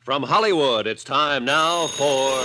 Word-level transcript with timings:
From 0.00 0.24
Hollywood, 0.24 0.86
it's 0.88 1.04
time 1.04 1.44
now 1.44 1.86
for. 1.92 2.40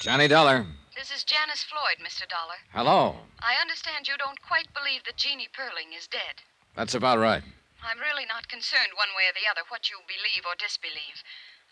Johnny 0.00 0.28
Dollar. 0.28 0.64
This 0.96 1.12
is 1.12 1.28
Janice 1.28 1.60
Floyd, 1.60 2.00
Mr. 2.00 2.24
Dollar. 2.24 2.56
Hello. 2.72 3.20
I 3.44 3.60
understand 3.60 4.08
you 4.08 4.16
don't 4.16 4.40
quite 4.40 4.72
believe 4.72 5.04
that 5.04 5.20
Jeannie 5.20 5.52
Pearling 5.52 5.92
is 5.92 6.08
dead. 6.08 6.40
That's 6.74 6.96
about 6.96 7.20
right. 7.20 7.44
I'm 7.84 8.00
really 8.00 8.24
not 8.24 8.48
concerned 8.48 8.96
one 8.96 9.12
way 9.12 9.28
or 9.28 9.36
the 9.36 9.44
other 9.44 9.68
what 9.68 9.92
you 9.92 10.00
believe 10.08 10.48
or 10.48 10.56
disbelieve. 10.56 11.20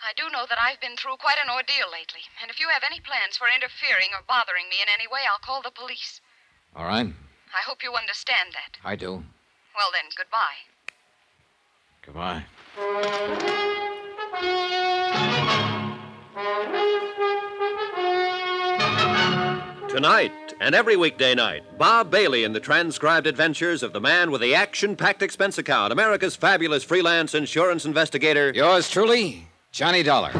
I 0.04 0.12
do 0.12 0.28
know 0.28 0.44
that 0.44 0.60
I've 0.60 0.84
been 0.84 1.00
through 1.00 1.16
quite 1.16 1.40
an 1.40 1.48
ordeal 1.48 1.88
lately, 1.88 2.28
and 2.36 2.52
if 2.52 2.60
you 2.60 2.68
have 2.68 2.84
any 2.84 3.00
plans 3.00 3.40
for 3.40 3.48
interfering 3.48 4.12
or 4.12 4.28
bothering 4.28 4.68
me 4.68 4.84
in 4.84 4.92
any 4.92 5.08
way, 5.08 5.24
I'll 5.24 5.40
call 5.40 5.64
the 5.64 5.72
police. 5.72 6.20
All 6.76 6.84
right. 6.84 7.08
I 7.08 7.62
hope 7.64 7.80
you 7.80 7.96
understand 7.96 8.52
that. 8.52 8.76
I 8.84 8.92
do. 8.92 9.24
Well, 9.72 9.88
then, 9.96 10.12
goodbye. 10.12 10.68
Goodbye. 12.04 12.44
Tonight 19.96 20.52
and 20.60 20.74
every 20.74 20.94
weekday 20.94 21.34
night, 21.34 21.62
Bob 21.78 22.10
Bailey 22.10 22.44
in 22.44 22.52
the 22.52 22.60
transcribed 22.60 23.26
adventures 23.26 23.82
of 23.82 23.94
the 23.94 24.00
man 24.00 24.30
with 24.30 24.42
the 24.42 24.54
action 24.54 24.94
packed 24.94 25.22
expense 25.22 25.56
account, 25.56 25.90
America's 25.90 26.36
fabulous 26.36 26.84
freelance 26.84 27.34
insurance 27.34 27.86
investigator. 27.86 28.52
Yours 28.54 28.90
truly, 28.90 29.48
Johnny 29.72 30.02
Dollar. 30.02 30.32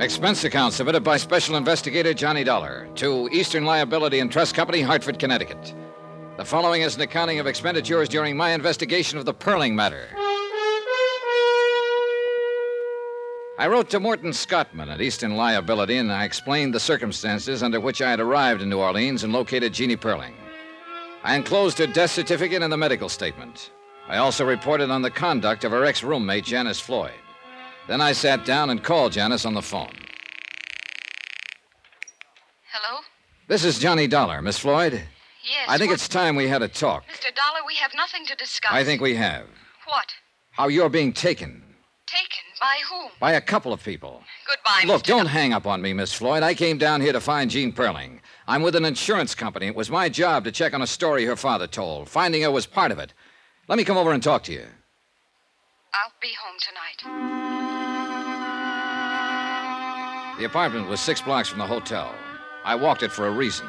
Expense 0.00 0.44
account 0.44 0.74
submitted 0.74 1.02
by 1.02 1.16
Special 1.16 1.56
Investigator 1.56 2.14
Johnny 2.14 2.44
Dollar 2.44 2.86
to 2.94 3.28
Eastern 3.32 3.64
Liability 3.64 4.20
and 4.20 4.30
Trust 4.30 4.54
Company, 4.54 4.80
Hartford, 4.80 5.18
Connecticut. 5.18 5.74
The 6.36 6.44
following 6.44 6.82
is 6.82 6.96
an 6.96 7.02
accounting 7.02 7.38
of 7.38 7.46
expenditures 7.46 8.08
during 8.08 8.36
my 8.36 8.50
investigation 8.50 9.18
of 9.18 9.24
the 9.24 9.32
Pearling 9.32 9.76
matter. 9.76 10.08
I 13.56 13.68
wrote 13.68 13.88
to 13.90 14.00
Morton 14.00 14.30
Scottman 14.30 14.88
at 14.88 15.00
Eastern 15.00 15.36
Liability 15.36 15.96
and 15.96 16.10
I 16.10 16.24
explained 16.24 16.74
the 16.74 16.80
circumstances 16.80 17.62
under 17.62 17.78
which 17.78 18.02
I 18.02 18.10
had 18.10 18.18
arrived 18.18 18.62
in 18.62 18.68
New 18.68 18.80
Orleans 18.80 19.22
and 19.22 19.32
located 19.32 19.72
Jeannie 19.72 19.94
Pearling. 19.94 20.34
I 21.22 21.36
enclosed 21.36 21.78
her 21.78 21.86
death 21.86 22.10
certificate 22.10 22.62
and 22.62 22.72
the 22.72 22.76
medical 22.76 23.08
statement. 23.08 23.70
I 24.08 24.16
also 24.16 24.44
reported 24.44 24.90
on 24.90 25.02
the 25.02 25.12
conduct 25.12 25.62
of 25.62 25.70
her 25.70 25.84
ex 25.84 26.02
roommate, 26.02 26.44
Janice 26.44 26.80
Floyd. 26.80 27.12
Then 27.86 28.00
I 28.00 28.10
sat 28.10 28.44
down 28.44 28.70
and 28.70 28.82
called 28.82 29.12
Janice 29.12 29.44
on 29.44 29.54
the 29.54 29.62
phone. 29.62 29.94
Hello? 32.72 33.02
This 33.46 33.64
is 33.64 33.78
Johnny 33.78 34.08
Dollar, 34.08 34.42
Miss 34.42 34.58
Floyd. 34.58 35.04
Yes. 35.44 35.68
I 35.68 35.76
think 35.78 35.90
what- 35.90 35.94
it's 35.94 36.08
time 36.08 36.36
we 36.36 36.48
had 36.48 36.62
a 36.62 36.68
talk. 36.68 37.04
Mr. 37.06 37.34
Dollar, 37.34 37.60
we 37.66 37.74
have 37.76 37.92
nothing 37.94 38.24
to 38.26 38.34
discuss. 38.36 38.72
I 38.72 38.84
think 38.84 39.00
we 39.00 39.14
have. 39.16 39.46
What? 39.86 40.14
How 40.52 40.68
you're 40.68 40.88
being 40.88 41.12
taken 41.12 41.60
Taken? 42.06 42.44
By 42.60 42.76
whom? 42.88 43.10
by 43.18 43.32
a 43.32 43.40
couple 43.40 43.72
of 43.72 43.82
people. 43.82 44.22
Goodbye, 44.46 44.84
Look, 44.86 45.02
Mr. 45.02 45.06
don't 45.06 45.26
hang 45.26 45.52
up 45.52 45.66
on 45.66 45.82
me, 45.82 45.92
Miss 45.92 46.12
Floyd. 46.14 46.42
I 46.44 46.54
came 46.54 46.78
down 46.78 47.00
here 47.00 47.12
to 47.12 47.20
find 47.20 47.50
Jean 47.50 47.72
Pearling. 47.72 48.20
I'm 48.46 48.62
with 48.62 48.76
an 48.76 48.84
insurance 48.84 49.34
company. 49.34 49.66
It 49.66 49.74
was 49.74 49.90
my 49.90 50.08
job 50.08 50.44
to 50.44 50.52
check 50.52 50.74
on 50.74 50.82
a 50.82 50.86
story 50.86 51.24
her 51.24 51.34
father 51.36 51.66
told. 51.66 52.08
Finding 52.08 52.42
her 52.42 52.50
was 52.52 52.66
part 52.66 52.92
of 52.92 52.98
it. 52.98 53.12
Let 53.68 53.78
me 53.78 53.84
come 53.84 53.96
over 53.96 54.12
and 54.12 54.22
talk 54.22 54.44
to 54.44 54.52
you. 54.52 54.66
I'll 55.92 56.12
be 56.20 56.32
home 56.40 56.56
tonight. 56.60 57.00
The 60.38 60.44
apartment 60.44 60.88
was 60.88 61.00
six 61.00 61.20
blocks 61.20 61.48
from 61.48 61.58
the 61.58 61.66
hotel. 61.66 62.14
I 62.64 62.74
walked 62.74 63.02
it 63.02 63.12
for 63.12 63.26
a 63.26 63.30
reason. 63.30 63.66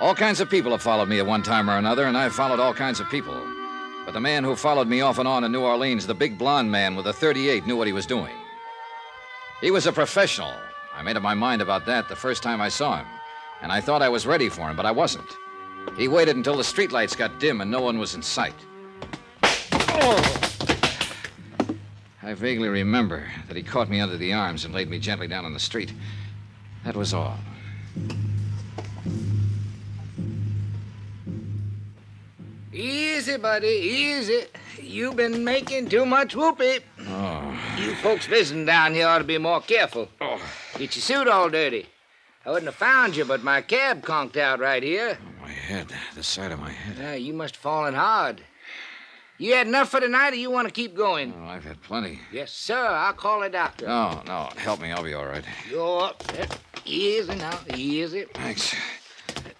All 0.00 0.14
kinds 0.14 0.40
of 0.40 0.48
people 0.48 0.70
have 0.70 0.80
followed 0.80 1.10
me 1.10 1.18
at 1.18 1.26
one 1.26 1.42
time 1.42 1.68
or 1.68 1.76
another, 1.76 2.06
and 2.06 2.16
I've 2.16 2.32
followed 2.32 2.58
all 2.58 2.72
kinds 2.72 3.00
of 3.00 3.10
people. 3.10 3.38
But 4.06 4.14
the 4.14 4.20
man 4.20 4.44
who 4.44 4.56
followed 4.56 4.88
me 4.88 5.02
off 5.02 5.18
and 5.18 5.28
on 5.28 5.44
in 5.44 5.52
New 5.52 5.60
Orleans, 5.60 6.06
the 6.06 6.14
big 6.14 6.38
blond 6.38 6.72
man 6.72 6.96
with 6.96 7.04
the 7.04 7.12
38, 7.12 7.66
knew 7.66 7.76
what 7.76 7.86
he 7.86 7.92
was 7.92 8.06
doing. 8.06 8.34
He 9.60 9.70
was 9.70 9.86
a 9.86 9.92
professional. 9.92 10.54
I 10.96 11.02
made 11.02 11.18
up 11.18 11.22
my 11.22 11.34
mind 11.34 11.60
about 11.60 11.84
that 11.84 12.08
the 12.08 12.16
first 12.16 12.42
time 12.42 12.62
I 12.62 12.70
saw 12.70 12.96
him, 12.96 13.06
and 13.60 13.70
I 13.70 13.82
thought 13.82 14.00
I 14.00 14.08
was 14.08 14.26
ready 14.26 14.48
for 14.48 14.70
him, 14.70 14.74
but 14.74 14.86
I 14.86 14.90
wasn't. 14.90 15.36
He 15.98 16.08
waited 16.08 16.34
until 16.34 16.56
the 16.56 16.62
streetlights 16.62 17.14
got 17.14 17.38
dim 17.38 17.60
and 17.60 17.70
no 17.70 17.82
one 17.82 17.98
was 17.98 18.14
in 18.14 18.22
sight. 18.22 18.54
I 22.22 22.34
vaguely 22.34 22.68
remember 22.68 23.26
that 23.48 23.56
he 23.56 23.62
caught 23.62 23.90
me 23.90 24.00
under 24.00 24.16
the 24.16 24.32
arms 24.32 24.64
and 24.64 24.72
laid 24.72 24.88
me 24.88 24.98
gently 24.98 25.28
down 25.28 25.44
on 25.44 25.52
the 25.52 25.60
street. 25.60 25.92
That 26.84 26.96
was 26.96 27.12
all. 27.12 27.36
Easy, 32.80 33.36
buddy, 33.36 33.68
easy. 33.68 34.44
You've 34.80 35.16
been 35.16 35.44
making 35.44 35.90
too 35.90 36.06
much 36.06 36.34
whoopee. 36.34 36.78
Oh. 37.00 37.60
You 37.76 37.94
folks 37.96 38.26
visiting 38.26 38.64
down 38.64 38.94
here 38.94 39.06
ought 39.06 39.18
to 39.18 39.24
be 39.24 39.36
more 39.36 39.60
careful. 39.60 40.08
Get 40.78 40.96
your 40.96 41.02
suit 41.02 41.28
all 41.28 41.50
dirty. 41.50 41.86
I 42.46 42.50
wouldn't 42.50 42.66
have 42.68 42.76
found 42.76 43.16
you, 43.16 43.26
but 43.26 43.42
my 43.42 43.60
cab 43.60 44.02
conked 44.02 44.38
out 44.38 44.60
right 44.60 44.82
here. 44.82 45.18
My 45.42 45.50
head, 45.50 45.88
the 46.14 46.22
side 46.22 46.52
of 46.52 46.58
my 46.60 46.70
head. 46.70 46.96
Yeah, 46.98 47.14
you 47.14 47.34
must 47.34 47.56
have 47.56 47.62
fallen 47.62 47.92
hard. 47.92 48.40
You 49.36 49.54
had 49.54 49.66
enough 49.66 49.90
for 49.90 50.00
tonight, 50.00 50.32
or 50.32 50.36
you 50.36 50.50
want 50.50 50.66
to 50.66 50.72
keep 50.72 50.96
going? 50.96 51.34
Oh, 51.36 51.44
I've 51.48 51.64
had 51.64 51.82
plenty. 51.82 52.20
Yes, 52.32 52.50
sir. 52.50 52.78
I'll 52.78 53.12
call 53.12 53.42
a 53.42 53.50
doctor. 53.50 53.86
No, 53.88 54.22
no, 54.26 54.48
help 54.56 54.80
me. 54.80 54.90
I'll 54.90 55.04
be 55.04 55.12
all 55.12 55.26
right. 55.26 55.44
You're 55.70 56.04
up. 56.04 56.22
there. 56.24 56.46
Easy 56.86 57.34
now, 57.34 57.58
easy. 57.74 58.24
Thanks. 58.32 58.74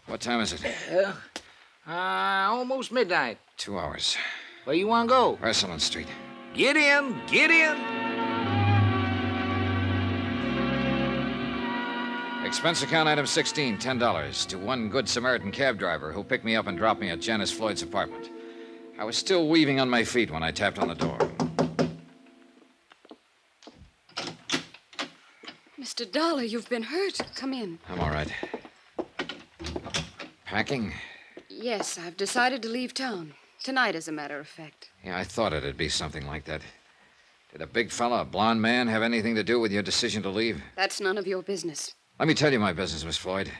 What 0.06 0.20
time 0.20 0.40
is 0.40 0.54
it? 0.54 0.60
Uh, 0.90 1.12
uh, 1.90 2.50
almost 2.50 2.92
midnight. 2.92 3.38
Two 3.56 3.78
hours. 3.78 4.16
Where 4.64 4.76
you 4.76 4.86
want 4.86 5.08
to 5.08 5.14
go? 5.14 5.38
Ursuline 5.42 5.80
Street. 5.80 6.06
Get 6.54 6.76
in, 6.76 7.20
get 7.26 7.50
in. 7.50 7.76
Expense 12.44 12.82
account 12.82 13.08
item 13.08 13.26
16, 13.26 13.78
$10 13.78 14.46
to 14.48 14.58
one 14.58 14.88
good 14.88 15.08
Samaritan 15.08 15.52
cab 15.52 15.78
driver 15.78 16.10
who 16.12 16.24
picked 16.24 16.44
me 16.44 16.56
up 16.56 16.66
and 16.66 16.76
dropped 16.76 17.00
me 17.00 17.10
at 17.10 17.20
Janice 17.20 17.52
Floyd's 17.52 17.82
apartment. 17.82 18.30
I 18.98 19.04
was 19.04 19.16
still 19.16 19.48
weaving 19.48 19.78
on 19.80 19.88
my 19.88 20.04
feet 20.04 20.30
when 20.30 20.42
I 20.42 20.50
tapped 20.50 20.78
on 20.78 20.88
the 20.88 20.94
door. 20.94 21.18
Mr. 25.80 26.10
Dollar, 26.10 26.42
you've 26.42 26.68
been 26.68 26.82
hurt. 26.82 27.20
Come 27.34 27.52
in. 27.52 27.78
I'm 27.88 28.00
all 28.00 28.10
right. 28.10 28.32
Packing? 30.44 30.92
Yes, 31.62 31.98
I've 31.98 32.16
decided 32.16 32.62
to 32.62 32.68
leave 32.68 32.94
town. 32.94 33.34
Tonight, 33.62 33.94
as 33.94 34.08
a 34.08 34.12
matter 34.12 34.38
of 34.38 34.48
fact. 34.48 34.88
Yeah, 35.04 35.18
I 35.18 35.24
thought 35.24 35.52
it'd 35.52 35.76
be 35.76 35.90
something 35.90 36.26
like 36.26 36.46
that. 36.46 36.62
Did 37.52 37.60
a 37.60 37.66
big 37.66 37.90
fella, 37.90 38.22
a 38.22 38.24
blond 38.24 38.62
man, 38.62 38.88
have 38.88 39.02
anything 39.02 39.34
to 39.34 39.42
do 39.42 39.60
with 39.60 39.70
your 39.70 39.82
decision 39.82 40.22
to 40.22 40.30
leave? 40.30 40.62
That's 40.76 41.00
none 41.00 41.18
of 41.18 41.26
your 41.26 41.42
business. 41.42 41.94
Let 42.18 42.28
me 42.28 42.34
tell 42.34 42.52
you 42.52 42.58
my 42.58 42.72
business, 42.72 43.04
Miss 43.04 43.18
Floyd. 43.18 43.50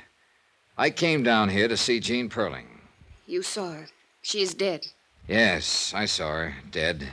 I 0.79 0.89
came 0.89 1.23
down 1.23 1.51
here 1.51 1.69
to 1.69 1.77
see 1.77 2.01
Jean 2.01 2.31
Pearling. 2.31 2.81
You 3.27 3.43
saw 3.43 3.73
her. 3.73 3.89
She 4.23 4.41
is 4.41 4.55
dead. 4.55 4.87
Yes, 5.29 5.93
I 5.95 6.07
saw 6.07 6.31
her, 6.31 6.55
dead. 6.71 7.07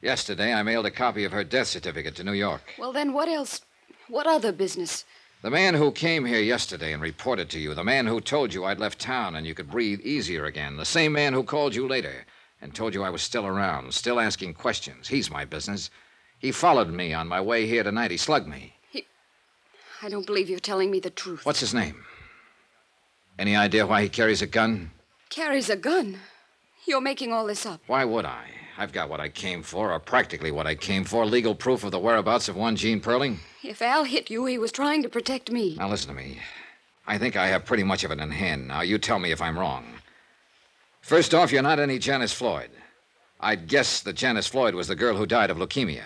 Yesterday, 0.00 0.52
I 0.52 0.62
mailed 0.62 0.86
a 0.86 0.92
copy 0.92 1.24
of 1.24 1.32
her 1.32 1.42
death 1.42 1.66
certificate 1.68 2.14
to 2.16 2.24
New 2.24 2.32
York. 2.34 2.62
Well, 2.78 2.92
then 2.92 3.12
what 3.12 3.28
else? 3.28 3.62
What 4.08 4.28
other 4.28 4.52
business? 4.52 5.04
The 5.44 5.50
man 5.50 5.74
who 5.74 5.92
came 5.92 6.24
here 6.24 6.40
yesterday 6.40 6.94
and 6.94 7.02
reported 7.02 7.50
to 7.50 7.58
you, 7.58 7.74
the 7.74 7.84
man 7.84 8.06
who 8.06 8.18
told 8.22 8.54
you 8.54 8.64
I'd 8.64 8.78
left 8.78 8.98
town 8.98 9.36
and 9.36 9.46
you 9.46 9.54
could 9.54 9.70
breathe 9.70 10.00
easier 10.00 10.46
again, 10.46 10.78
the 10.78 10.86
same 10.86 11.12
man 11.12 11.34
who 11.34 11.42
called 11.44 11.74
you 11.74 11.86
later 11.86 12.24
and 12.62 12.74
told 12.74 12.94
you 12.94 13.02
I 13.02 13.10
was 13.10 13.20
still 13.20 13.46
around, 13.46 13.92
still 13.92 14.18
asking 14.18 14.54
questions. 14.54 15.06
He's 15.06 15.30
my 15.30 15.44
business. 15.44 15.90
He 16.38 16.50
followed 16.50 16.88
me 16.88 17.12
on 17.12 17.28
my 17.28 17.42
way 17.42 17.66
here 17.66 17.82
tonight. 17.82 18.10
He 18.10 18.16
slugged 18.16 18.48
me. 18.48 18.72
He. 18.88 19.04
I 20.00 20.08
don't 20.08 20.24
believe 20.24 20.48
you're 20.48 20.60
telling 20.60 20.90
me 20.90 20.98
the 20.98 21.10
truth. 21.10 21.44
What's 21.44 21.60
his 21.60 21.74
name? 21.74 22.02
Any 23.38 23.54
idea 23.54 23.86
why 23.86 24.00
he 24.00 24.08
carries 24.08 24.40
a 24.40 24.46
gun? 24.46 24.92
Carries 25.28 25.68
a 25.68 25.76
gun. 25.76 26.20
You're 26.86 27.02
making 27.02 27.34
all 27.34 27.44
this 27.44 27.66
up. 27.66 27.82
Why 27.86 28.06
would 28.06 28.24
I? 28.24 28.46
I've 28.78 28.92
got 28.92 29.10
what 29.10 29.20
I 29.20 29.28
came 29.28 29.62
for, 29.62 29.92
or 29.92 30.00
practically 30.00 30.52
what 30.52 30.66
I 30.66 30.74
came 30.74 31.04
for 31.04 31.26
legal 31.26 31.54
proof 31.54 31.84
of 31.84 31.90
the 31.90 31.98
whereabouts 31.98 32.48
of 32.48 32.56
one 32.56 32.76
Jean 32.76 32.98
Pearling. 32.98 33.40
If 33.64 33.80
Al 33.80 34.04
hit 34.04 34.28
you, 34.28 34.44
he 34.44 34.58
was 34.58 34.70
trying 34.70 35.02
to 35.02 35.08
protect 35.08 35.50
me. 35.50 35.74
Now, 35.76 35.88
listen 35.88 36.08
to 36.08 36.14
me. 36.14 36.38
I 37.06 37.16
think 37.16 37.34
I 37.34 37.46
have 37.46 37.64
pretty 37.64 37.82
much 37.82 38.04
of 38.04 38.10
it 38.10 38.20
in 38.20 38.30
hand. 38.30 38.68
Now, 38.68 38.82
you 38.82 38.98
tell 38.98 39.18
me 39.18 39.30
if 39.32 39.40
I'm 39.40 39.58
wrong. 39.58 39.86
First 41.00 41.34
off, 41.34 41.50
you're 41.50 41.62
not 41.62 41.78
any 41.78 41.98
Janice 41.98 42.34
Floyd. 42.34 42.68
I'd 43.40 43.66
guess 43.66 44.00
that 44.02 44.16
Janice 44.16 44.46
Floyd 44.46 44.74
was 44.74 44.88
the 44.88 44.94
girl 44.94 45.16
who 45.16 45.24
died 45.24 45.50
of 45.50 45.56
leukemia. 45.56 46.04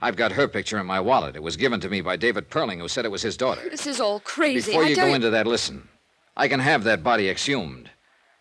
I've 0.00 0.16
got 0.16 0.32
her 0.32 0.48
picture 0.48 0.78
in 0.78 0.86
my 0.86 0.98
wallet. 0.98 1.36
It 1.36 1.42
was 1.42 1.56
given 1.56 1.78
to 1.80 1.90
me 1.90 2.00
by 2.00 2.16
David 2.16 2.48
Pearling, 2.48 2.80
who 2.80 2.88
said 2.88 3.04
it 3.04 3.10
was 3.10 3.22
his 3.22 3.36
daughter. 3.36 3.68
This 3.68 3.86
is 3.86 4.00
all 4.00 4.20
crazy. 4.20 4.72
Before 4.72 4.84
I 4.84 4.88
you 4.88 4.96
go 4.96 5.14
into 5.14 5.30
that, 5.30 5.46
listen. 5.46 5.88
I 6.36 6.48
can 6.48 6.60
have 6.60 6.84
that 6.84 7.02
body 7.02 7.28
exhumed. 7.28 7.90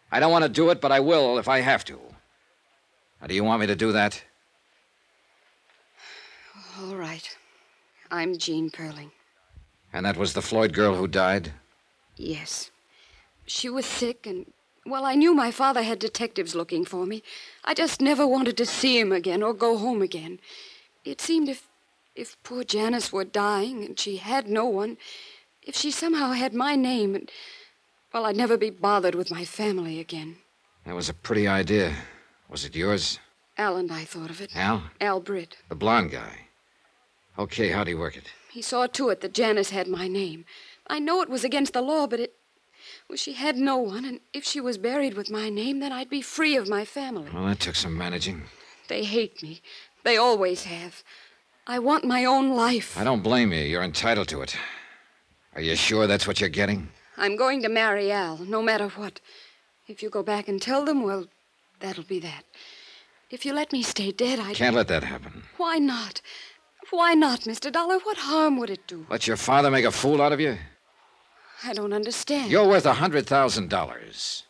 I 0.09 0.21
don't 0.21 0.31
want 0.31 0.43
to 0.43 0.49
do 0.49 0.69
it, 0.69 0.79
but 0.79 0.91
I 0.91 1.01
will 1.01 1.37
if 1.37 1.49
I 1.49 1.59
have 1.59 1.83
to. 1.85 1.99
Now, 3.19 3.27
do 3.27 3.35
you 3.35 3.43
want 3.43 3.59
me 3.59 3.67
to 3.67 3.75
do 3.75 3.91
that? 3.91 4.23
All 6.79 6.95
right. 6.95 7.37
I'm 8.13 8.37
Jean 8.37 8.69
Pearling. 8.69 9.09
And 9.91 10.05
that 10.05 10.17
was 10.17 10.33
the 10.33 10.41
Floyd 10.43 10.71
girl 10.71 10.93
who 10.93 11.07
died? 11.07 11.53
Yes. 12.15 12.69
She 13.47 13.69
was 13.69 13.87
sick, 13.87 14.27
and, 14.27 14.53
well, 14.85 15.03
I 15.03 15.15
knew 15.15 15.33
my 15.33 15.49
father 15.49 15.81
had 15.81 15.97
detectives 15.97 16.53
looking 16.53 16.85
for 16.85 17.07
me. 17.07 17.23
I 17.65 17.73
just 17.73 18.01
never 18.01 18.27
wanted 18.27 18.55
to 18.57 18.67
see 18.67 18.99
him 18.99 19.11
again 19.11 19.41
or 19.41 19.51
go 19.51 19.79
home 19.79 20.03
again. 20.03 20.39
It 21.03 21.21
seemed 21.21 21.49
if, 21.49 21.67
if 22.15 22.37
poor 22.43 22.63
Janice 22.63 23.11
were 23.11 23.23
dying 23.23 23.83
and 23.83 23.99
she 23.99 24.17
had 24.17 24.47
no 24.47 24.65
one, 24.65 24.97
if 25.63 25.75
she 25.75 25.89
somehow 25.89 26.33
had 26.33 26.53
my 26.53 26.75
name, 26.75 27.15
and, 27.15 27.31
well, 28.13 28.27
I'd 28.27 28.37
never 28.37 28.57
be 28.57 28.69
bothered 28.69 29.15
with 29.15 29.31
my 29.31 29.43
family 29.43 29.99
again. 29.99 30.35
That 30.85 30.93
was 30.93 31.09
a 31.09 31.15
pretty 31.15 31.47
idea. 31.47 31.95
Was 32.47 32.63
it 32.63 32.75
yours? 32.75 33.17
Al 33.57 33.75
and 33.75 33.91
I 33.91 34.03
thought 34.03 34.29
of 34.29 34.39
it. 34.39 34.55
Al? 34.55 34.83
Al 35.01 35.19
Britt. 35.19 35.57
The 35.67 35.75
blonde 35.75 36.11
guy. 36.11 36.42
Okay, 37.37 37.69
how'd 37.69 37.87
he 37.87 37.95
work 37.95 38.15
it? 38.15 38.31
He 38.51 38.61
saw 38.61 38.87
to 38.87 39.09
it 39.09 39.21
that 39.21 39.33
Janice 39.33 39.71
had 39.71 39.87
my 39.87 40.07
name. 40.07 40.45
I 40.87 40.99
know 40.99 41.21
it 41.21 41.29
was 41.29 41.43
against 41.43 41.73
the 41.73 41.81
law, 41.81 42.07
but 42.07 42.19
it. 42.19 42.33
Well, 43.09 43.17
she 43.17 43.33
had 43.33 43.55
no 43.55 43.77
one, 43.77 44.05
and 44.05 44.19
if 44.33 44.43
she 44.43 44.59
was 44.59 44.77
buried 44.77 45.15
with 45.15 45.29
my 45.29 45.49
name, 45.49 45.79
then 45.79 45.91
I'd 45.91 46.09
be 46.09 46.21
free 46.21 46.55
of 46.55 46.69
my 46.69 46.85
family. 46.85 47.29
Well, 47.33 47.45
that 47.45 47.59
took 47.59 47.75
some 47.75 47.97
managing. 47.97 48.43
They 48.87 49.03
hate 49.03 49.41
me. 49.41 49.61
They 50.03 50.17
always 50.17 50.65
have. 50.65 51.03
I 51.65 51.79
want 51.79 52.03
my 52.03 52.25
own 52.25 52.55
life. 52.55 52.97
I 52.97 53.03
don't 53.03 53.23
blame 53.23 53.53
you. 53.53 53.61
You're 53.61 53.83
entitled 53.83 54.27
to 54.29 54.41
it. 54.41 54.55
Are 55.55 55.61
you 55.61 55.75
sure 55.75 56.07
that's 56.07 56.27
what 56.27 56.39
you're 56.39 56.49
getting? 56.49 56.89
I'm 57.17 57.35
going 57.37 57.61
to 57.61 57.69
marry 57.69 58.11
Al, 58.11 58.37
no 58.39 58.61
matter 58.61 58.89
what. 58.89 59.21
If 59.87 60.03
you 60.03 60.09
go 60.09 60.23
back 60.23 60.47
and 60.47 60.61
tell 60.61 60.83
them, 60.83 61.03
well, 61.03 61.27
that'll 61.79 62.03
be 62.03 62.19
that. 62.19 62.43
If 63.29 63.45
you 63.45 63.53
let 63.53 63.71
me 63.71 63.81
stay 63.81 64.11
dead, 64.11 64.39
I 64.39 64.53
Can't 64.53 64.75
let 64.75 64.87
that 64.89 65.03
happen. 65.03 65.43
Why 65.57 65.77
not? 65.77 66.21
Why 66.91 67.13
not, 67.13 67.41
Mr. 67.41 67.71
Dollar? 67.71 67.97
What 67.99 68.17
harm 68.17 68.57
would 68.57 68.69
it 68.69 68.85
do? 68.87 69.05
Let 69.09 69.27
your 69.27 69.37
father 69.37 69.71
make 69.71 69.85
a 69.85 69.91
fool 69.91 70.21
out 70.21 70.31
of 70.31 70.39
you? 70.39 70.57
I 71.63 71.73
don't 71.73 71.93
understand. 71.93 72.51
You're 72.51 72.67
worth 72.67 72.85
a 72.85 72.93
$100,000. 72.93 74.43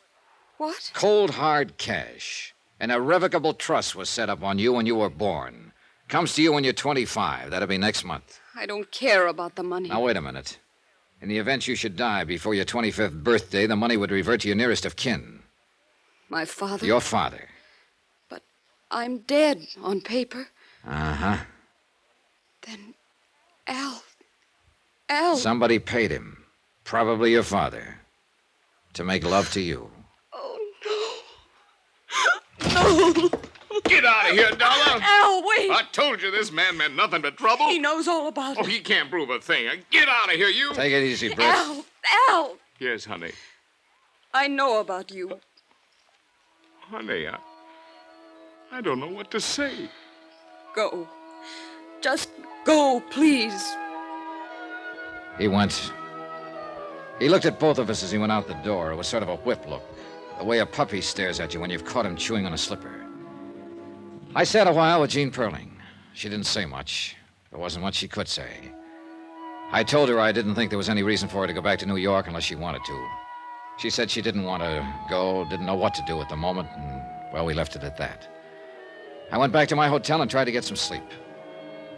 What? 0.58 0.92
Cold, 0.94 1.32
hard 1.32 1.78
cash. 1.78 2.54
An 2.80 2.92
irrevocable 2.92 3.54
trust 3.54 3.96
was 3.96 4.10
set 4.10 4.30
up 4.30 4.44
on 4.44 4.60
you 4.60 4.74
when 4.74 4.86
you 4.86 4.96
were 4.96 5.10
born. 5.10 5.72
Comes 6.08 6.34
to 6.36 6.42
you 6.42 6.52
when 6.52 6.64
you're 6.64 6.74
25. 6.74 7.52
That'll 7.52 7.68
be 7.68 7.78
next 7.78 8.04
month. 8.04 8.40
I 8.56 8.66
don't 8.66 8.92
care 8.92 9.28
about 9.28 9.56
the 9.56 9.64
money. 9.64 9.90
Now, 9.90 10.02
wait 10.02 10.18
a 10.18 10.22
minute. 10.22 10.60
In 11.22 11.30
the 11.30 11.38
event 11.38 11.68
you 11.68 11.76
should 11.76 11.96
die 11.96 12.24
before 12.24 12.54
your 12.54 12.66
25th 12.66 13.24
birthday, 13.24 13.66
the 13.66 13.76
money 13.76 13.96
would 13.96 14.12
revert 14.12 14.42
to 14.42 14.48
your 14.48 14.58
nearest 14.58 14.86
of 14.86 14.96
kin. 14.96 15.40
My 16.30 16.46
father. 16.46 16.86
Your 16.86 17.00
father. 17.00 17.48
But 18.30 18.42
I'm 18.92 19.20
dead 19.20 19.66
on 19.82 20.02
paper. 20.02 20.48
Uh 20.86 21.14
huh. 21.14 21.38
Then 22.66 22.94
Al. 23.68 24.04
Al. 25.10 25.36
Somebody 25.36 25.80
paid 25.80 26.12
him, 26.12 26.44
probably 26.84 27.32
your 27.32 27.44
father, 27.44 28.00
to 28.94 29.04
make 29.04 29.24
love 29.24 29.52
to 29.52 29.62
you. 29.62 29.90
Oh, 30.34 31.24
no. 32.62 32.74
No. 32.74 33.30
Get 33.86 34.06
out 34.06 34.30
of 34.30 34.38
here, 34.38 34.52
Dollar. 34.52 35.02
Al, 35.02 35.44
wait. 35.46 35.72
I 35.72 35.84
told 35.92 36.22
you 36.22 36.32
this 36.32 36.52
man 36.52 36.78
meant 36.78 36.96
nothing 36.96 37.22
but 37.22 37.38
trouble. 37.38 37.68
He 37.68 37.80
knows 37.80 38.08
all 38.08 38.28
about 38.28 38.58
oh, 38.58 38.62
it. 38.62 38.64
Oh, 38.64 38.70
he 38.70 38.80
can't 38.80 39.10
prove 39.10 39.30
a 39.30 39.40
thing. 39.40 39.68
Get 39.92 40.08
out 40.08 40.30
of 40.30 40.36
here, 40.36 40.48
you. 40.48 40.74
Take 40.74 40.94
it 40.94 41.04
easy, 41.04 41.34
Britt. 41.34 41.48
Al. 41.48 41.86
Al. 42.30 42.58
Yes, 42.80 43.06
honey. 43.06 43.32
I 44.34 44.48
know 44.48 44.80
about 44.80 45.12
you. 45.12 45.40
Honey, 46.82 47.28
I, 47.28 47.38
I 48.72 48.82
don't 48.82 49.00
know 49.00 49.10
what 49.10 49.32
to 49.32 49.40
say. 49.40 49.90
Go. 50.76 51.08
Just 52.02 52.30
go, 52.66 53.02
please. 53.10 53.76
He 55.38 55.48
went. 55.48 55.92
He 57.20 57.30
looked 57.30 57.46
at 57.46 57.60
both 57.60 57.80
of 57.80 57.90
us 57.90 58.04
as 58.04 58.12
he 58.12 58.18
went 58.18 58.32
out 58.32 58.48
the 58.48 58.54
door. 58.56 58.92
It 58.92 58.96
was 58.96 59.08
sort 59.08 59.24
of 59.24 59.30
a 59.30 59.38
whip 59.38 59.68
look, 59.68 59.84
the 60.38 60.44
way 60.44 60.60
a 60.60 60.66
puppy 60.66 61.02
stares 61.02 61.40
at 61.40 61.54
you 61.54 61.60
when 61.60 61.70
you've 61.70 61.86
caught 61.86 62.06
him 62.06 62.16
chewing 62.16 62.46
on 62.46 62.54
a 62.54 62.58
slipper. 62.58 63.06
I 64.36 64.44
sat 64.44 64.68
a 64.68 64.74
while 64.74 65.02
with 65.02 65.12
Jean 65.12 65.32
Pearling. 65.32 65.78
She 66.14 66.30
didn't 66.30 66.48
say 66.48 66.66
much. 66.66 67.16
There 67.52 67.60
wasn't 67.60 67.84
much 67.84 67.96
she 67.96 68.08
could 68.08 68.28
say. 68.28 68.72
I 69.72 69.84
told 69.84 70.10
her 70.10 70.20
I 70.20 70.32
didn't 70.32 70.56
think 70.56 70.70
there 70.70 70.78
was 70.78 70.90
any 70.90 71.04
reason 71.04 71.30
for 71.30 71.42
her 71.42 71.48
to 71.48 71.54
go 71.54 71.62
back 71.62 71.80
to 71.80 71.86
New 71.86 71.98
York 71.98 72.28
unless 72.28 72.44
she 72.44 72.56
wanted 72.56 72.84
to. 72.86 73.08
She 73.78 73.90
said 73.90 74.10
she 74.10 74.22
didn't 74.22 74.44
want 74.44 74.62
to 74.62 74.88
go, 75.10 75.46
didn't 75.50 75.66
know 75.66 75.76
what 75.76 75.94
to 75.96 76.04
do 76.06 76.22
at 76.22 76.30
the 76.30 76.36
moment, 76.36 76.70
and, 76.76 77.02
well, 77.34 77.46
we 77.46 77.54
left 77.54 77.76
it 77.76 77.84
at 77.84 77.98
that. 77.98 78.28
I 79.32 79.38
went 79.38 79.54
back 79.54 79.68
to 79.70 79.76
my 79.76 79.88
hotel 79.88 80.22
and 80.22 80.30
tried 80.30 80.46
to 80.46 80.52
get 80.52 80.64
some 80.64 80.76
sleep. 80.76 81.04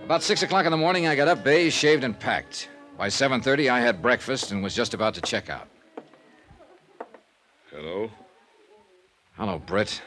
About 0.05 0.21
six 0.21 0.43
o'clock 0.43 0.65
in 0.65 0.71
the 0.71 0.77
morning, 0.77 1.07
I 1.07 1.15
got 1.15 1.27
up, 1.27 1.43
bathed, 1.43 1.73
shaved, 1.73 2.03
and 2.03 2.17
packed. 2.17 2.69
By 2.95 3.07
7.30, 3.07 3.71
I 3.71 3.79
had 3.79 4.03
breakfast 4.03 4.51
and 4.51 4.61
was 4.61 4.75
just 4.75 4.93
about 4.93 5.15
to 5.15 5.21
check 5.21 5.49
out. 5.49 5.67
Hello? 7.71 8.11
Hello, 9.35 9.57
Brett. 9.57 9.99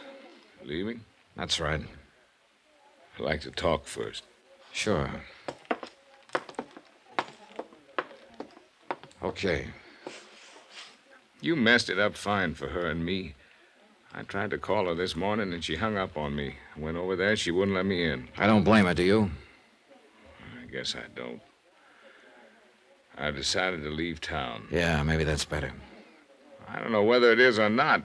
Leaving? 0.64 1.00
That's 1.34 1.58
right. 1.58 1.80
I'd 3.18 3.24
like 3.24 3.40
to 3.40 3.50
talk 3.50 3.86
first. 3.86 4.22
Sure. 4.72 5.10
Okay. 9.20 9.66
You 11.40 11.56
messed 11.56 11.90
it 11.90 11.98
up 11.98 12.16
fine 12.16 12.54
for 12.54 12.68
her 12.68 12.88
and 12.88 13.04
me. 13.04 13.34
I 14.14 14.22
tried 14.22 14.50
to 14.50 14.58
call 14.58 14.86
her 14.86 14.94
this 14.94 15.16
morning 15.16 15.52
and 15.52 15.64
she 15.64 15.74
hung 15.74 15.96
up 15.96 16.16
on 16.16 16.36
me. 16.36 16.54
I 16.76 16.80
went 16.80 16.96
over 16.96 17.16
there, 17.16 17.34
she 17.34 17.50
wouldn't 17.50 17.76
let 17.76 17.84
me 17.84 18.08
in. 18.08 18.28
I 18.38 18.46
don't 18.46 18.62
blame 18.62 18.84
her, 18.84 18.94
do 18.94 19.02
you? 19.02 19.30
I 20.68 20.70
guess 20.70 20.94
I 20.94 21.04
don't. 21.14 21.40
I've 23.16 23.36
decided 23.36 23.82
to 23.84 23.90
leave 23.90 24.20
town. 24.20 24.68
Yeah, 24.70 25.02
maybe 25.02 25.24
that's 25.24 25.44
better. 25.44 25.72
I 26.68 26.78
don't 26.78 26.92
know 26.92 27.02
whether 27.02 27.32
it 27.32 27.40
is 27.40 27.58
or 27.58 27.70
not. 27.70 28.04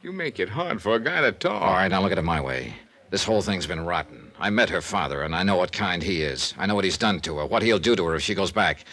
You 0.00 0.12
make 0.12 0.38
it 0.38 0.48
hard 0.48 0.80
for 0.80 0.94
a 0.94 1.00
guy 1.00 1.20
to 1.20 1.32
talk. 1.32 1.60
All 1.60 1.72
right, 1.72 1.88
now 1.88 2.00
look 2.00 2.12
at 2.12 2.18
it 2.18 2.22
my 2.22 2.40
way. 2.40 2.74
This 3.10 3.24
whole 3.24 3.42
thing's 3.42 3.66
been 3.66 3.84
rotten. 3.84 4.30
I 4.38 4.50
met 4.50 4.70
her 4.70 4.80
father, 4.80 5.22
and 5.22 5.34
I 5.34 5.42
know 5.42 5.56
what 5.56 5.72
kind 5.72 6.02
he 6.02 6.22
is. 6.22 6.54
I 6.56 6.66
know 6.66 6.76
what 6.76 6.84
he's 6.84 6.96
done 6.96 7.20
to 7.20 7.38
her, 7.38 7.46
what 7.46 7.62
he'll 7.62 7.80
do 7.80 7.96
to 7.96 8.06
her 8.06 8.14
if 8.14 8.22
she 8.22 8.34
goes 8.34 8.52
back. 8.52 8.84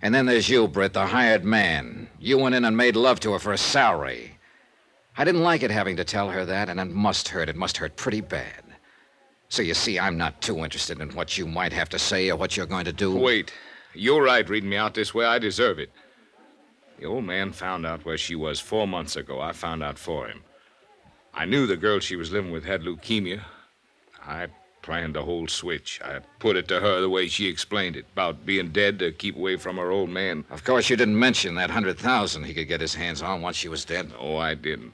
And 0.00 0.14
then 0.14 0.24
there's 0.24 0.48
you, 0.48 0.66
Britt, 0.66 0.94
the 0.94 1.06
hired 1.06 1.44
man. 1.44 2.08
You 2.18 2.38
went 2.38 2.54
in 2.54 2.64
and 2.64 2.76
made 2.76 2.96
love 2.96 3.20
to 3.20 3.32
her 3.32 3.38
for 3.38 3.52
a 3.52 3.58
salary. 3.58 4.38
I 5.18 5.24
didn't 5.24 5.42
like 5.42 5.62
it 5.62 5.70
having 5.70 5.96
to 5.96 6.04
tell 6.04 6.30
her 6.30 6.46
that, 6.46 6.70
and 6.70 6.80
it 6.80 6.88
must 6.88 7.28
hurt. 7.28 7.50
It 7.50 7.56
must 7.56 7.76
hurt 7.76 7.96
pretty 7.96 8.22
bad. 8.22 8.69
So 9.50 9.62
you 9.62 9.74
see, 9.74 9.98
I'm 9.98 10.16
not 10.16 10.40
too 10.40 10.62
interested 10.62 11.00
in 11.00 11.10
what 11.10 11.36
you 11.36 11.44
might 11.44 11.72
have 11.72 11.88
to 11.88 11.98
say 11.98 12.30
or 12.30 12.36
what 12.36 12.56
you're 12.56 12.66
going 12.66 12.84
to 12.84 12.92
do. 12.92 13.14
Wait. 13.16 13.52
You're 13.92 14.22
right 14.22 14.48
reading 14.48 14.70
me 14.70 14.76
out 14.76 14.94
this 14.94 15.12
way. 15.12 15.26
I 15.26 15.40
deserve 15.40 15.80
it. 15.80 15.90
The 17.00 17.06
old 17.06 17.24
man 17.24 17.50
found 17.50 17.84
out 17.84 18.04
where 18.04 18.16
she 18.16 18.36
was 18.36 18.60
four 18.60 18.86
months 18.86 19.16
ago. 19.16 19.40
I 19.40 19.50
found 19.50 19.82
out 19.82 19.98
for 19.98 20.28
him. 20.28 20.44
I 21.34 21.46
knew 21.46 21.66
the 21.66 21.76
girl 21.76 21.98
she 21.98 22.14
was 22.14 22.30
living 22.30 22.52
with 22.52 22.64
had 22.64 22.82
leukemia. 22.82 23.42
I 24.24 24.46
planned 24.82 25.16
the 25.16 25.24
whole 25.24 25.48
switch. 25.48 26.00
I 26.04 26.20
put 26.38 26.56
it 26.56 26.68
to 26.68 26.78
her 26.78 27.00
the 27.00 27.10
way 27.10 27.26
she 27.26 27.48
explained 27.48 27.96
it 27.96 28.06
about 28.12 28.46
being 28.46 28.70
dead 28.70 29.00
to 29.00 29.10
keep 29.10 29.34
away 29.34 29.56
from 29.56 29.78
her 29.78 29.90
old 29.90 30.10
man. 30.10 30.44
Of 30.50 30.62
course, 30.62 30.88
you 30.88 30.96
didn't 30.96 31.18
mention 31.18 31.56
that 31.56 31.70
hundred 31.70 31.98
thousand 31.98 32.44
he 32.44 32.54
could 32.54 32.68
get 32.68 32.80
his 32.80 32.94
hands 32.94 33.20
on 33.20 33.42
once 33.42 33.56
she 33.56 33.68
was 33.68 33.84
dead. 33.84 34.12
No, 34.12 34.36
I 34.36 34.54
didn't. 34.54 34.92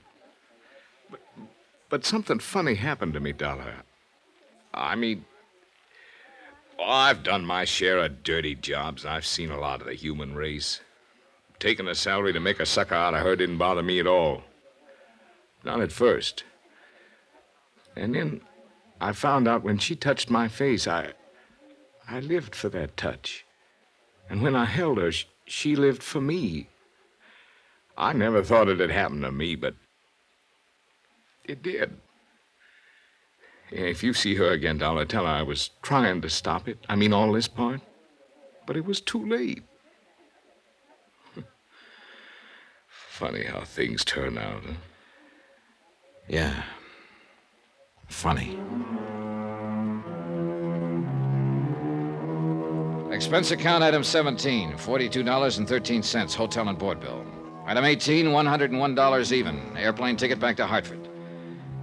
But, 1.10 1.20
but 1.90 2.04
something 2.06 2.38
funny 2.38 2.74
happened 2.74 3.12
to 3.12 3.20
me, 3.20 3.32
Dollar. 3.32 3.74
I 4.76 4.94
mean, 4.94 5.24
Oh, 6.78 6.84
I've 6.84 7.22
done 7.22 7.44
my 7.44 7.64
share 7.64 7.98
of 7.98 8.22
dirty 8.22 8.54
jobs. 8.54 9.06
I've 9.06 9.26
seen 9.26 9.50
a 9.50 9.58
lot 9.58 9.80
of 9.80 9.86
the 9.86 9.94
human 9.94 10.34
race. 10.34 10.80
Taking 11.58 11.88
a 11.88 11.94
salary 11.94 12.34
to 12.34 12.40
make 12.40 12.60
a 12.60 12.66
sucker 12.66 12.94
out 12.94 13.14
of 13.14 13.20
her 13.20 13.34
didn't 13.34 13.58
bother 13.58 13.82
me 13.82 13.98
at 13.98 14.06
all. 14.06 14.42
Not 15.64 15.80
at 15.80 15.90
first. 15.90 16.44
And 17.96 18.14
then 18.14 18.42
I 19.00 19.12
found 19.12 19.48
out 19.48 19.62
when 19.62 19.78
she 19.78 19.96
touched 19.96 20.30
my 20.30 20.48
face, 20.48 20.86
I. 20.86 21.12
I 22.08 22.20
lived 22.20 22.54
for 22.54 22.68
that 22.68 22.96
touch. 22.96 23.44
And 24.30 24.42
when 24.42 24.54
I 24.54 24.66
held 24.66 24.98
her, 24.98 25.10
she, 25.10 25.26
she 25.46 25.76
lived 25.76 26.02
for 26.02 26.20
me. 26.20 26.68
I 27.98 28.12
never 28.12 28.44
thought 28.44 28.68
it'd 28.68 28.90
happen 28.90 29.22
to 29.22 29.32
me, 29.32 29.56
but 29.56 29.74
it 31.44 31.62
did. 31.62 31.96
If 33.70 34.02
you 34.02 34.14
see 34.14 34.36
her 34.36 34.50
again, 34.50 34.78
Dollar, 34.78 35.04
tell 35.04 35.26
her 35.26 35.32
I 35.32 35.42
was 35.42 35.70
trying 35.82 36.20
to 36.22 36.30
stop 36.30 36.68
it. 36.68 36.78
I 36.88 36.94
mean, 36.96 37.12
all 37.12 37.32
this 37.32 37.48
part. 37.48 37.80
But 38.66 38.76
it 38.76 38.84
was 38.84 39.00
too 39.00 39.26
late. 39.26 39.62
Funny 42.88 43.44
how 43.44 43.60
things 43.60 44.04
turn 44.04 44.38
out, 44.38 44.62
huh? 44.64 44.72
Yeah. 46.28 46.62
Funny. 48.08 48.58
Expense 53.12 53.50
account 53.50 53.82
item 53.82 54.04
17, 54.04 54.72
$42.13, 54.72 56.34
hotel 56.34 56.68
and 56.68 56.78
board 56.78 57.00
bill. 57.00 57.24
Item 57.66 57.84
18, 57.84 58.26
$101 58.26 59.32
even, 59.32 59.76
airplane 59.76 60.16
ticket 60.16 60.38
back 60.38 60.56
to 60.56 60.66
Hartford. 60.66 61.05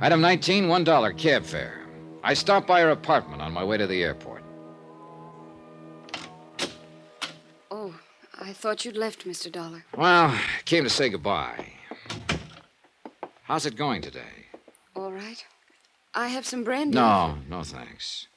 Item 0.02 0.22
19, 0.22 0.66
$1 0.66 1.18
cab 1.18 1.44
fare. 1.44 1.82
I 2.24 2.34
stopped 2.34 2.68
by 2.68 2.82
her 2.82 2.90
apartment 2.92 3.42
on 3.42 3.54
my 3.54 3.64
way 3.64 3.78
to 3.78 3.88
the 3.88 4.04
airport. 4.04 4.44
Oh, 7.72 7.94
I 8.40 8.54
thought 8.54 8.86
you'd 8.86 8.98
left, 8.98 9.26
Mr. 9.28 9.52
Dollar. 9.52 9.84
Well, 9.98 10.38
came 10.66 10.84
to 10.84 10.90
say 10.90 11.10
goodbye. 11.10 11.68
How's 13.44 13.66
it 13.66 13.76
going 13.76 14.02
today? 14.02 14.48
All 14.96 15.12
right. 15.12 15.44
I 16.14 16.28
have 16.28 16.46
some 16.46 16.64
brandy. 16.64 16.96
No, 16.96 17.38
no 17.50 17.64
thanks. 17.64 18.28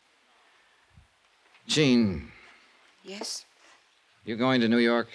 Jean, 1.66 2.30
Yes? 3.04 3.44
you 4.25 4.36
going 4.36 4.60
to 4.60 4.68
New 4.68 4.78
York? 4.78 5.08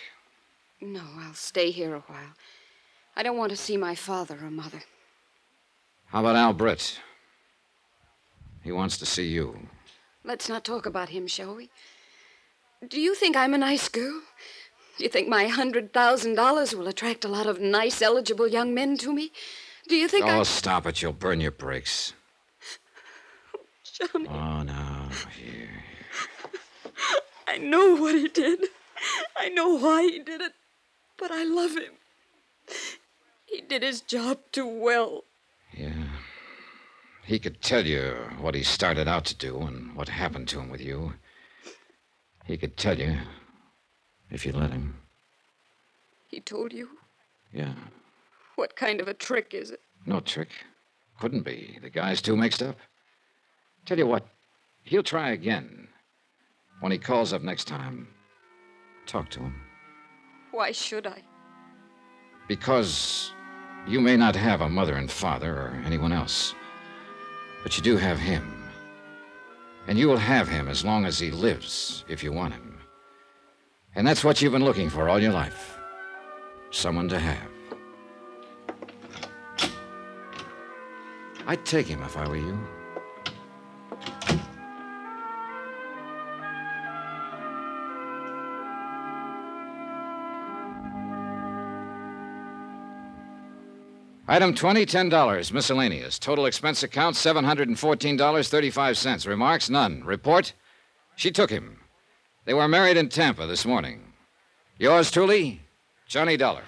No, 0.82 1.02
I'll 1.20 1.34
stay 1.34 1.72
here 1.72 1.96
a 1.96 2.00
while. 2.02 2.34
I 3.16 3.24
don't 3.24 3.38
want 3.38 3.52
to 3.52 3.58
see 3.58 3.78
my 3.78 3.96
father 3.96 4.38
or 4.42 4.50
mother. 4.52 4.82
How 6.12 6.20
about 6.20 6.36
Al 6.36 6.52
Britt? 6.52 7.00
He 8.64 8.72
wants 8.74 8.98
to 8.98 9.06
see 9.06 9.30
you. 9.30 9.70
Let's 10.26 10.50
not 10.50 10.66
talk 10.66 10.86
about 10.86 11.08
him, 11.10 11.26
shall 11.26 11.56
we? 11.56 11.70
Do 12.86 13.00
you 13.00 13.16
think 13.16 13.38
I'm 13.38 13.54
a 13.54 13.58
nice 13.58 13.88
girl? 13.88 14.22
Do 14.98 15.06
you 15.06 15.10
think 15.10 15.30
my 15.30 15.48
hundred 15.48 15.94
thousand 15.94 16.36
dollars 16.36 16.76
will 16.76 16.90
attract 16.90 17.24
a 17.24 17.30
lot 17.30 17.48
of 17.48 17.62
nice, 17.62 18.02
eligible 18.02 18.48
young 18.48 18.74
men 18.74 18.98
to 18.98 19.14
me? 19.14 19.32
Do 19.88 19.96
you 19.96 20.10
think 20.10 20.26
oh, 20.26 20.42
I... 20.42 20.44
stop 20.44 20.86
it. 20.86 21.02
You'll 21.02 21.14
burn 21.14 21.40
your 21.40 21.52
brakes. 21.52 22.12
Johnny, 23.84 24.28
Oh, 24.28 24.64
no. 24.64 25.10
Here. 25.38 25.70
I 27.48 27.58
know 27.58 27.96
what 27.96 28.16
he 28.16 28.28
did. 28.28 28.60
I 29.38 29.48
know 29.48 29.78
why 29.78 30.04
he 30.04 30.20
did 30.20 30.42
it. 30.42 30.54
But 31.18 31.32
I 31.32 31.46
love 31.46 31.72
him. 31.72 31.94
He 33.46 33.62
did 33.62 33.82
his 33.82 34.02
job 34.02 34.40
too 34.52 34.68
well. 34.68 35.24
He 37.32 37.40
could 37.40 37.62
tell 37.62 37.86
you 37.86 38.14
what 38.42 38.56
he 38.56 38.62
started 38.62 39.08
out 39.08 39.24
to 39.24 39.36
do 39.36 39.62
and 39.62 39.96
what 39.96 40.10
happened 40.10 40.50
to 40.50 40.60
him 40.60 40.70
with 40.70 40.82
you. 40.82 41.14
He 42.44 42.58
could 42.58 42.76
tell 42.76 43.00
you 43.00 43.20
if 44.30 44.46
you 44.46 44.52
let 44.52 44.72
him. 44.72 44.98
He 46.28 46.42
told 46.42 46.74
you? 46.74 46.90
Yeah. 47.54 47.76
What 48.58 48.76
kind 48.76 49.00
of 49.00 49.08
a 49.08 49.14
trick 49.14 49.54
is 49.54 49.72
it? 49.72 49.80
No 50.06 50.20
trick. 50.20 50.50
Couldn't 51.22 51.46
be. 51.46 51.80
The 51.82 51.90
guy's 51.90 52.22
too 52.22 52.36
mixed 52.36 52.62
up. 52.62 52.76
Tell 53.86 53.98
you 53.98 54.08
what, 54.08 54.28
he'll 54.84 55.02
try 55.02 55.30
again. 55.30 55.88
When 56.82 56.92
he 56.92 56.98
calls 56.98 57.32
up 57.32 57.44
next 57.44 57.64
time, 57.64 58.10
talk 59.06 59.30
to 59.30 59.40
him. 59.40 59.56
Why 60.52 60.74
should 60.74 61.08
I? 61.08 61.24
Because 62.50 63.32
you 63.88 64.02
may 64.02 64.18
not 64.18 64.36
have 64.36 64.60
a 64.60 64.68
mother 64.68 64.96
and 64.96 65.10
father 65.10 65.54
or 65.54 65.82
anyone 65.86 66.12
else, 66.12 66.56
but 67.64 67.78
you 67.78 67.84
do 67.84 67.98
have 67.98 68.20
him. 68.20 68.64
And 69.88 69.98
you 69.98 70.08
will 70.08 70.18
have 70.18 70.48
him 70.48 70.68
as 70.68 70.86
long 70.86 71.06
as 71.06 71.20
he 71.20 71.32
lives 71.32 72.06
if 72.08 72.24
you 72.24 72.32
want 72.32 72.54
him. 72.54 72.80
And 73.96 74.08
that's 74.08 74.24
what 74.24 74.42
you've 74.42 74.54
been 74.54 74.64
looking 74.64 74.90
for 74.90 75.10
all 75.10 75.20
your 75.20 75.34
life 75.34 75.78
someone 76.70 77.10
to 77.10 77.20
have. 77.20 77.52
I'd 81.46 81.66
take 81.66 81.88
him 81.88 82.02
if 82.04 82.16
I 82.16 82.28
were 82.30 82.38
you. 82.38 82.58
Item 94.32 94.56
20, 94.56 94.86
$10. 94.86 95.52
Miscellaneous. 95.52 96.18
Total 96.18 96.46
expense 96.46 96.84
account, 96.84 97.18
$714.35. 97.18 99.28
Remarks, 99.28 99.70
none. 99.70 100.06
Report? 100.06 100.54
She 101.18 101.32
took 101.32 101.50
him. 101.50 101.82
They 102.46 102.54
were 102.54 102.70
married 102.70 102.96
in 102.96 103.10
Tampa 103.10 103.46
this 103.46 103.66
morning. 103.66 104.14
Yours 104.78 105.12
truly, 105.12 105.60
Johnny 106.08 106.38
Dollar. 106.38 106.64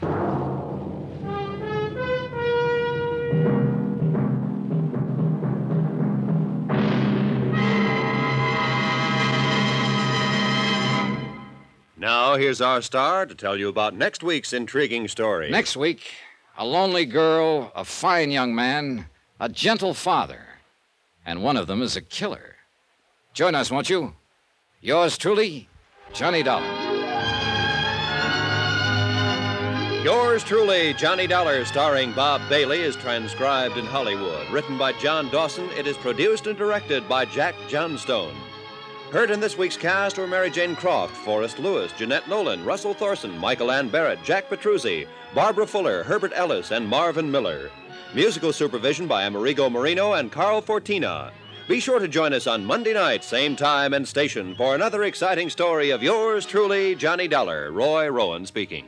Now, 11.96 12.36
here's 12.36 12.60
our 12.60 12.82
star 12.82 13.26
to 13.26 13.34
tell 13.34 13.58
you 13.58 13.70
about 13.70 13.96
next 13.96 14.22
week's 14.22 14.52
intriguing 14.52 15.08
story. 15.08 15.50
Next 15.50 15.78
week, 15.78 16.12
a 16.58 16.66
lonely 16.66 17.06
girl, 17.06 17.72
a 17.76 17.84
fine 17.84 18.32
young 18.32 18.54
man, 18.54 19.08
a 19.40 19.50
gentle 19.50 19.94
father, 19.94 20.42
and 21.26 21.44
one 21.44 21.58
of 21.58 21.68
them 21.68 21.82
is 21.82 21.96
a 21.96 22.02
killer. 22.02 22.56
Join 23.34 23.56
us, 23.56 23.72
won't 23.72 23.90
you? 23.90 24.14
Yours 24.82 25.18
truly, 25.18 25.68
Johnny 26.14 26.44
Dollar. 26.44 26.84
Yours 30.04 30.44
truly, 30.44 30.94
Johnny 30.94 31.28
Dollar, 31.28 31.64
starring 31.66 32.12
Bob 32.12 32.42
Bailey, 32.50 32.82
is 32.82 32.98
transcribed 32.98 33.78
in 33.78 33.86
Hollywood. 33.86 34.50
Written 34.52 34.78
by 34.78 34.92
John 34.94 35.30
Dawson, 35.30 35.70
it 35.78 35.88
is 35.88 35.98
produced 35.98 36.46
and 36.46 36.58
directed 36.58 37.08
by 37.08 37.26
Jack 37.26 37.56
Johnstone. 37.70 38.36
Heard 39.14 39.30
in 39.30 39.40
this 39.40 39.60
week's 39.60 39.78
cast 39.78 40.18
were 40.18 40.26
Mary 40.26 40.50
Jane 40.50 40.76
Croft, 40.76 41.16
Forrest 41.18 41.60
Lewis, 41.60 41.92
Jeanette 41.92 42.28
Nolan, 42.28 42.66
Russell 42.66 42.96
Thorson, 42.96 43.38
Michael 43.38 43.70
Ann 43.70 43.88
Barrett, 43.88 44.18
Jack 44.24 44.50
Petruzzi, 44.50 45.06
Barbara 45.36 45.68
Fuller, 45.68 46.02
Herbert 46.02 46.32
Ellis, 46.34 46.72
and 46.72 46.88
Marvin 46.88 47.30
Miller. 47.30 47.70
Musical 48.16 48.52
supervision 48.52 49.06
by 49.06 49.26
Amerigo 49.26 49.70
Marino 49.70 50.14
and 50.14 50.32
Carl 50.32 50.64
Fortina. 50.64 51.32
Be 51.68 51.80
sure 51.80 52.00
to 52.00 52.08
join 52.08 52.34
us 52.34 52.48
on 52.48 52.66
Monday 52.66 52.94
night, 52.94 53.24
same 53.24 53.56
time 53.56 53.94
and 53.94 54.08
station, 54.08 54.56
for 54.56 54.74
another 54.74 55.04
exciting 55.04 55.52
story 55.52 55.92
of 55.92 56.02
yours 56.02 56.44
truly, 56.48 56.96
Johnny 56.96 57.28
Dollar. 57.28 57.72
Roy 57.72 58.08
Rowan 58.08 58.48
speaking. 58.48 58.88